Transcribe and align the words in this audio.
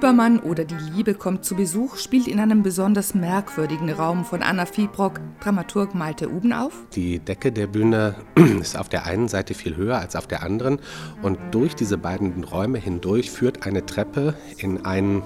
Übermann 0.00 0.40
oder 0.40 0.64
Die 0.64 0.78
Liebe 0.96 1.12
kommt 1.12 1.44
zu 1.44 1.54
Besuch 1.54 1.98
spielt 1.98 2.26
in 2.26 2.40
einem 2.40 2.62
besonders 2.62 3.14
merkwürdigen 3.14 3.90
Raum 3.90 4.24
von 4.24 4.40
Anna 4.40 4.64
Fiebrock, 4.64 5.20
Dramaturg 5.42 5.94
Malte 5.94 6.30
Uben 6.30 6.54
auf. 6.54 6.72
Die 6.94 7.18
Decke 7.18 7.52
der 7.52 7.66
Bühne 7.66 8.14
ist 8.62 8.78
auf 8.78 8.88
der 8.88 9.04
einen 9.04 9.28
Seite 9.28 9.52
viel 9.52 9.76
höher 9.76 9.98
als 9.98 10.16
auf 10.16 10.26
der 10.26 10.42
anderen 10.42 10.78
und 11.20 11.38
durch 11.50 11.76
diese 11.76 11.98
beiden 11.98 12.44
Räume 12.44 12.78
hindurch 12.78 13.30
führt 13.30 13.66
eine 13.66 13.84
Treppe 13.84 14.32
in 14.56 14.86
ein 14.86 15.22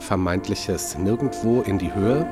vermeintliches 0.00 0.98
Nirgendwo 0.98 1.62
in 1.62 1.78
die 1.78 1.94
Höhe. 1.94 2.26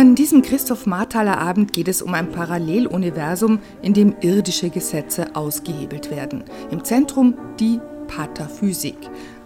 An 0.00 0.14
diesem 0.14 0.40
Christoph 0.40 0.86
Marthaler 0.86 1.36
Abend 1.36 1.74
geht 1.74 1.86
es 1.86 2.00
um 2.00 2.14
ein 2.14 2.32
Paralleluniversum, 2.32 3.58
in 3.82 3.92
dem 3.92 4.14
irdische 4.22 4.70
Gesetze 4.70 5.36
ausgehebelt 5.36 6.10
werden. 6.10 6.42
Im 6.70 6.82
Zentrum 6.84 7.34
die 7.58 7.78
Pataphysik, 8.08 8.96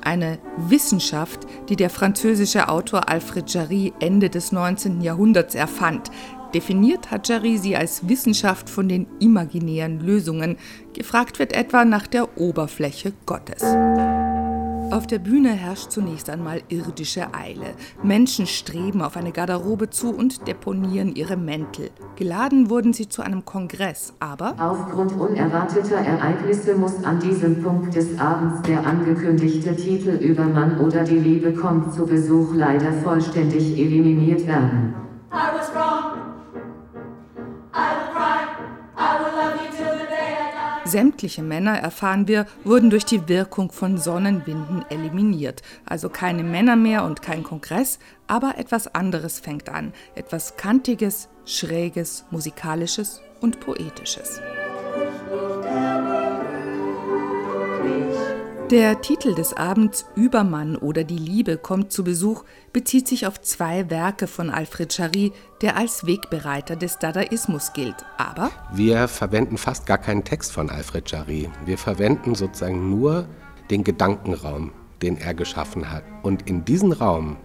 eine 0.01 0.39
Wissenschaft, 0.57 1.41
die 1.69 1.75
der 1.75 1.91
französische 1.91 2.69
Autor 2.69 3.09
Alfred 3.09 3.53
Jarry 3.53 3.93
Ende 3.99 4.31
des 4.31 4.53
19. 4.53 5.01
Jahrhunderts 5.01 5.57
erfand. 5.57 6.13
Definiert 6.55 7.11
hat 7.11 7.29
Jarry 7.29 7.59
sie 7.59 7.75
als 7.75 8.09
Wissenschaft 8.09 8.71
von 8.71 8.89
den 8.89 9.09
imaginären 9.19 9.99
Lösungen. 9.99 10.57
Gefragt 10.93 11.41
wird 11.41 11.53
etwa 11.53 11.85
nach 11.85 12.07
der 12.07 12.39
Oberfläche 12.39 13.13
Gottes. 13.27 13.65
Auf 14.91 15.07
der 15.07 15.19
Bühne 15.19 15.51
herrscht 15.51 15.91
zunächst 15.91 16.31
einmal 16.31 16.63
irdische 16.69 17.35
Eile. 17.35 17.75
Menschen 18.03 18.47
streben 18.47 19.03
auf 19.03 19.17
eine 19.17 19.33
Garderobe 19.33 19.91
zu 19.91 20.15
und 20.15 20.47
deponieren 20.47 21.15
ihre 21.15 21.37
Mäntel. 21.37 21.91
Geladen 22.17 22.71
wurden 22.71 22.93
sie 22.93 23.09
zu 23.09 23.23
einem 23.23 23.45
Kongress, 23.45 24.15
aber 24.21 24.55
aufgrund 24.59 25.13
unerwarteter 25.13 25.97
Ereignisse 25.97 26.75
muss 26.75 27.03
an 27.05 27.19
diesem 27.21 27.63
Punkt 27.63 27.95
des 27.95 28.19
Abends 28.19 28.63
der 28.63 28.87
angekündigte 28.87 29.75
Titel 29.75 30.11
über 30.11 30.45
Mann 30.45 30.79
oder 30.81 31.05
die 31.05 31.19
Liebe 31.19 31.53
kommt 31.53 31.93
zu 31.95 32.07
Besuch 32.07 32.55
leider 32.55 32.93
vollständig 32.93 33.79
eliminiert 33.79 34.47
werden. 34.47 34.95
I 35.33 35.53
was 35.53 35.75
wrong. 35.75 36.14
Sämtliche 40.85 41.43
Männer, 41.43 41.79
erfahren 41.79 42.29
wir, 42.29 42.47
wurden 42.63 42.91
durch 42.91 43.07
die 43.07 43.29
Wirkung 43.29 43.73
von 43.73 43.97
Sonnenwinden 43.97 44.85
eliminiert. 44.91 45.63
Also 45.87 46.11
keine 46.11 46.45
Männer 46.45 46.77
mehr 46.77 47.05
und 47.05 47.23
kein 47.23 47.43
Kongress, 47.43 47.99
aber 48.27 48.59
etwas 48.59 48.95
anderes 48.95 49.41
fängt 49.41 49.71
an. 49.71 49.93
Etwas 50.15 50.57
Kantiges, 50.57 51.29
Schräges, 51.47 52.25
Musikalisches 52.31 53.23
und 53.41 53.61
Poetisches. 53.61 54.41
Der 58.71 59.03
Titel 59.03 59.35
des 59.35 59.53
Abends 59.53 60.07
Übermann 60.17 60.77
oder 60.77 61.05
die 61.05 61.19
Liebe 61.19 61.59
kommt 61.59 61.93
zu 61.93 62.03
Besuch 62.03 62.45
bezieht 62.73 63.07
sich 63.07 63.27
auf 63.27 63.39
zwei 63.43 63.91
Werke 63.91 64.27
von 64.27 64.49
Alfred 64.49 64.97
Jarry, 64.97 65.33
der 65.61 65.77
als 65.77 66.07
Wegbereiter 66.07 66.75
des 66.75 66.99
Dadaismus 66.99 67.75
gilt. 67.75 67.97
Aber 68.17 68.51
wir 68.73 69.07
verwenden 69.07 69.59
fast 69.59 69.85
gar 69.85 69.99
keinen 69.99 70.25
Text 70.25 70.51
von 70.51 70.71
Alfred 70.71 71.11
Jarry. 71.11 71.51
Wir 71.67 71.77
verwenden 71.77 72.35
sozusagen 72.35 72.89
nur 72.89 73.27
den 73.71 73.85
Gedankenraum, 73.85 74.73
den 75.03 75.19
er 75.19 75.35
geschaffen 75.35 75.91
hat. 75.91 76.05
Und 76.23 76.49
in 76.49 76.65
diesen 76.65 76.93
Raum, 76.93 77.37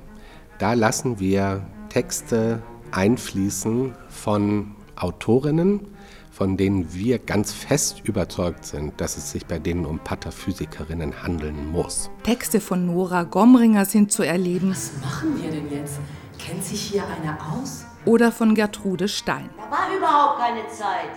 da 0.57 0.71
lassen 0.71 1.19
wir 1.19 1.67
Texte 1.89 2.61
einfließen 2.91 3.93
von 4.07 4.73
Autorinnen, 4.95 5.81
von 6.29 6.57
denen 6.57 6.93
wir 6.93 7.19
ganz 7.19 7.51
fest 7.51 8.01
überzeugt 8.03 8.65
sind, 8.65 8.99
dass 9.01 9.17
es 9.17 9.31
sich 9.31 9.45
bei 9.45 9.59
denen 9.59 9.85
um 9.85 9.99
Pataphysikerinnen 9.99 11.23
handeln 11.23 11.71
muss. 11.71 12.09
Texte 12.23 12.61
von 12.61 12.85
Nora 12.85 13.23
Gomringer 13.23 13.85
sind 13.85 14.11
zu 14.11 14.23
erleben. 14.23 14.71
Was 14.71 14.91
machen 15.01 15.41
wir 15.41 15.51
denn 15.51 15.71
jetzt? 15.71 15.99
Kennt 16.37 16.63
sich 16.63 16.81
hier 16.81 17.03
einer 17.03 17.37
aus? 17.53 17.85
Oder 18.05 18.31
von 18.31 18.55
Gertrude 18.55 19.07
Stein. 19.07 19.49
Da 19.57 19.71
war 19.71 19.95
überhaupt 19.95 20.39
keine 20.39 20.67
Zeit. 20.69 21.11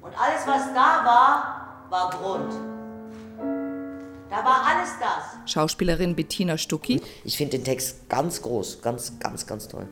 Und 0.00 0.12
alles, 0.18 0.46
was 0.46 0.72
da 0.72 1.04
war, 1.04 1.86
war 1.90 2.10
Grund. 2.10 2.52
Da 4.30 4.44
war 4.44 4.64
alles 4.66 4.90
das. 5.00 5.50
Schauspielerin 5.52 6.14
Bettina 6.14 6.58
Stucki. 6.58 7.00
Ich 7.24 7.36
finde 7.36 7.58
den 7.58 7.64
Text 7.64 8.08
ganz 8.08 8.42
groß, 8.42 8.82
ganz, 8.82 9.18
ganz, 9.18 9.46
ganz 9.46 9.68
toll. 9.68 9.88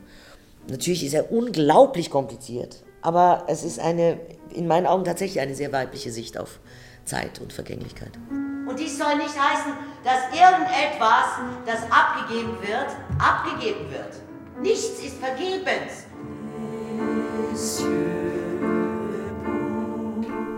Natürlich 0.69 1.05
ist 1.05 1.15
er 1.15 1.31
unglaublich 1.33 2.11
kompliziert. 2.11 2.83
Aber 3.03 3.45
es 3.49 3.65
ist 3.65 3.81
eine, 3.81 4.21
in 4.51 4.67
meinen 4.67 4.87
Augen 4.87 5.05
tatsächlich 5.05 5.41
eine 5.41 5.55
sehr 5.55 5.73
weibliche 5.73 6.11
Sicht 6.11 6.39
auf 6.39 6.61
Zeit 7.05 7.41
und 7.41 7.53
Vergänglichkeit. 7.53 8.13
Und 8.31 8.79
dies 8.79 8.97
soll 8.97 9.17
nicht 9.17 9.35
heißen, 9.39 9.73
dass 10.05 10.33
irgendetwas, 10.33 11.41
das 11.67 11.83
abgegeben 11.91 12.57
wird, 12.63 12.87
abgegeben 13.19 13.91
wird. 13.91 14.63
Nichts 14.63 15.03
ist 15.03 15.17
vergebens. 15.19 16.07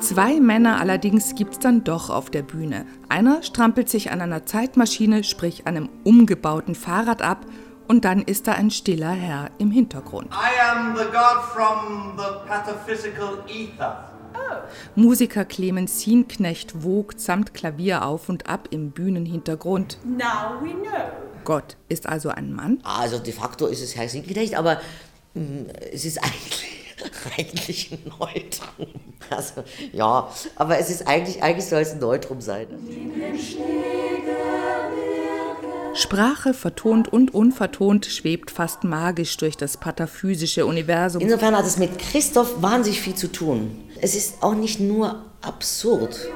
Zwei 0.00 0.38
Männer 0.38 0.80
allerdings 0.80 1.34
gibt 1.34 1.54
es 1.54 1.58
dann 1.60 1.82
doch 1.82 2.10
auf 2.10 2.28
der 2.28 2.42
Bühne. 2.42 2.84
Einer 3.08 3.42
strampelt 3.42 3.88
sich 3.88 4.10
an 4.10 4.20
einer 4.20 4.44
Zeitmaschine, 4.44 5.24
sprich 5.24 5.66
einem 5.66 5.88
umgebauten 6.04 6.74
Fahrrad 6.74 7.22
ab 7.22 7.46
und 7.88 8.04
dann 8.04 8.22
ist 8.22 8.46
da 8.46 8.52
ein 8.52 8.70
stiller 8.70 9.10
Herr 9.10 9.50
im 9.58 9.70
Hintergrund. 9.70 10.30
I 10.32 10.60
am 10.70 10.96
the 10.96 11.04
god 11.04 11.44
from 11.52 12.16
the 12.16 12.48
pataphysical 12.48 13.44
ether. 13.48 14.10
Musiker 14.94 15.44
Clemens 15.44 16.00
Sienknecht 16.00 16.82
wogt 16.82 17.20
samt 17.20 17.54
Klavier 17.54 18.04
auf 18.04 18.28
und 18.28 18.48
ab 18.48 18.68
im 18.70 18.90
Bühnenhintergrund. 18.90 19.98
Now 20.04 20.60
we 20.60 20.70
know. 20.70 21.10
Gott 21.44 21.76
ist 21.88 22.06
also 22.06 22.30
ein 22.30 22.52
Mann? 22.52 22.78
Also 22.84 23.18
de 23.18 23.32
facto 23.32 23.66
ist 23.66 23.82
es 23.82 23.96
Herr 23.96 24.08
Sienknecht, 24.08 24.54
aber 24.54 24.80
mh, 25.34 25.42
mm, 25.42 25.66
es 25.92 26.04
ist 26.04 26.18
eigentlich, 26.18 26.96
eigentlich 27.38 27.92
ein 27.92 28.12
Neutrum. 28.18 29.00
Also 29.30 29.64
ja, 29.92 30.30
aber 30.56 30.78
es 30.78 30.90
ist 30.90 31.06
eigentlich, 31.06 31.42
eigentlich 31.42 31.66
soll 31.66 31.82
es 31.82 31.92
ein 31.92 31.98
Neutrum 31.98 32.40
sein. 32.40 32.66
Sprache, 35.94 36.54
vertont 36.54 37.12
und 37.12 37.32
unvertont, 37.32 38.06
schwebt 38.06 38.50
fast 38.50 38.82
magisch 38.82 39.36
durch 39.36 39.56
das 39.56 39.76
pataphysische 39.76 40.66
Universum. 40.66 41.22
Insofern 41.22 41.56
hat 41.56 41.64
es 41.66 41.78
mit 41.78 41.98
Christoph 42.00 42.60
wahnsinnig 42.60 43.00
viel 43.00 43.14
zu 43.14 43.30
tun. 43.30 43.80
Es 44.00 44.16
ist 44.16 44.42
auch 44.42 44.54
nicht 44.54 44.80
nur 44.80 45.24
absurd. 45.40 46.28